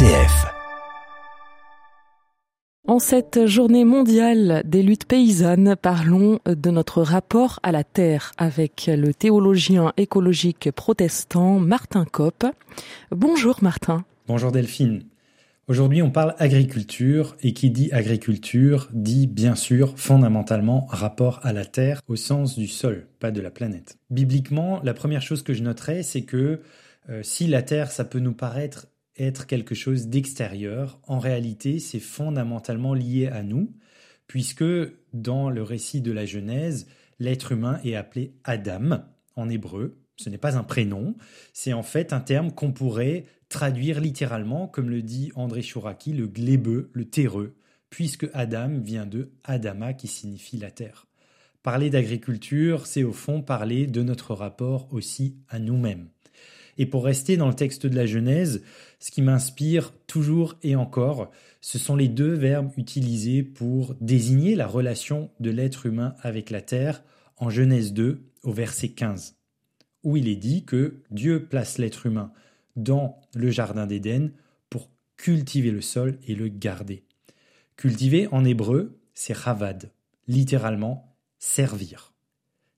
[0.00, 0.46] RCF.
[2.88, 8.86] En cette journée mondiale des luttes paysannes, parlons de notre rapport à la terre avec
[8.88, 12.46] le théologien écologique protestant Martin Kopp.
[13.10, 14.04] Bonjour Martin.
[14.26, 15.04] Bonjour Delphine.
[15.68, 21.66] Aujourd'hui, on parle agriculture et qui dit agriculture dit bien sûr fondamentalement rapport à la
[21.66, 23.98] terre au sens du sol, pas de la planète.
[24.08, 26.62] Bibliquement, la première chose que je noterais, c'est que
[27.08, 28.86] euh, si la terre, ça peut nous paraître
[29.20, 33.72] être quelque chose d'extérieur, en réalité, c'est fondamentalement lié à nous,
[34.26, 34.64] puisque
[35.12, 36.86] dans le récit de la Genèse,
[37.18, 39.02] l'être humain est appelé Adam
[39.36, 39.98] en hébreu.
[40.16, 41.14] Ce n'est pas un prénom,
[41.52, 46.26] c'est en fait un terme qu'on pourrait traduire littéralement, comme le dit André Chouraki, le
[46.26, 47.56] glébeux, le terreux,
[47.88, 51.06] puisque Adam vient de Adama qui signifie la terre.
[51.62, 56.08] Parler d'agriculture, c'est au fond parler de notre rapport aussi à nous-mêmes.
[56.80, 58.62] Et pour rester dans le texte de la Genèse,
[59.00, 61.30] ce qui m'inspire toujours et encore,
[61.60, 66.62] ce sont les deux verbes utilisés pour désigner la relation de l'être humain avec la
[66.62, 67.04] terre
[67.36, 69.36] en Genèse 2 au verset 15,
[70.04, 72.32] où il est dit que Dieu place l'être humain
[72.76, 74.32] dans le jardin d'Éden
[74.70, 77.04] pour cultiver le sol et le garder.
[77.76, 79.90] Cultiver en hébreu, c'est ravad,
[80.28, 82.14] littéralement servir.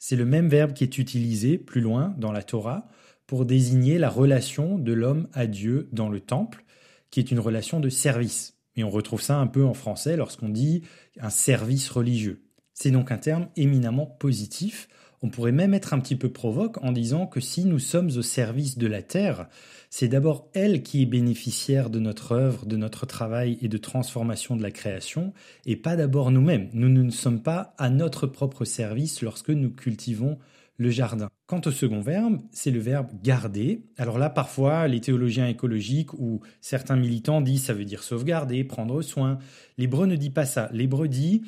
[0.05, 2.89] C'est le même verbe qui est utilisé plus loin dans la Torah
[3.28, 6.64] pour désigner la relation de l'homme à Dieu dans le temple,
[7.12, 8.58] qui est une relation de service.
[8.75, 10.83] Et on retrouve ça un peu en français lorsqu'on dit
[11.20, 12.42] un service religieux.
[12.83, 14.88] C'est donc un terme éminemment positif
[15.22, 18.22] on pourrait même être un petit peu provoque en disant que si nous sommes au
[18.22, 19.47] service de la Terre,
[19.89, 24.56] c'est d'abord elle qui est bénéficiaire de notre œuvre, de notre travail et de transformation
[24.56, 25.33] de la création,
[25.64, 26.70] et pas d'abord nous-mêmes.
[26.72, 30.39] Nous, ne sommes pas à notre propre service lorsque nous cultivons
[30.77, 31.28] le jardin.
[31.46, 33.84] Quant au second verbe, c'est le verbe garder.
[33.98, 39.02] Alors là, parfois, les théologiens écologiques ou certains militants disent ça veut dire sauvegarder, prendre
[39.02, 39.39] soin.
[39.78, 40.69] L'hébreu ne dit pas ça.
[40.72, 41.42] L'hébreu dit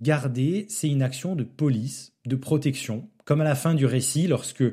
[0.00, 4.64] garder, c'est une action de police, de protection, comme à la fin du récit, lorsque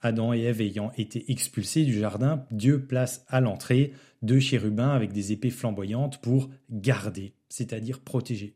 [0.00, 5.12] Adam et Ève ayant été expulsés du jardin, Dieu place à l'entrée deux chérubins avec
[5.12, 8.54] des épées flamboyantes pour garder, c'est-à-dire protéger.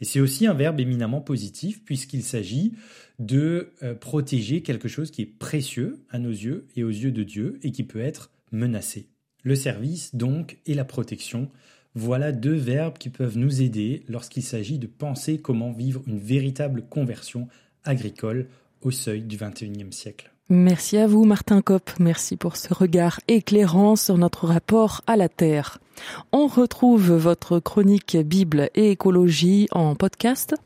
[0.00, 2.72] Et c'est aussi un verbe éminemment positif puisqu'il s'agit
[3.18, 7.22] de euh, protéger quelque chose qui est précieux à nos yeux et aux yeux de
[7.22, 9.08] Dieu et qui peut être menacé.
[9.42, 11.50] Le service, donc, et la protection,
[11.94, 16.82] voilà deux verbes qui peuvent nous aider lorsqu'il s'agit de penser comment vivre une véritable
[16.82, 17.48] conversion
[17.84, 18.46] agricole
[18.82, 20.30] au seuil du XXIe siècle.
[20.52, 21.90] Merci à vous, Martin Kopp.
[22.00, 25.78] Merci pour ce regard éclairant sur notre rapport à la Terre.
[26.32, 30.56] On retrouve votre chronique Bible et écologie en podcast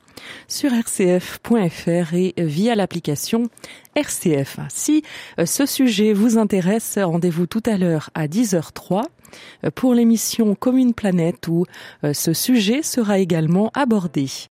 [0.49, 3.51] sur rcf.fr et via l'application
[3.95, 4.61] RCF.
[4.71, 5.03] Si
[5.45, 9.03] ce sujet vous intéresse, rendez-vous tout à l'heure à 10h03
[9.75, 11.67] pour l'émission Commune Planète où
[12.05, 14.29] euh, ce sujet sera également abordé.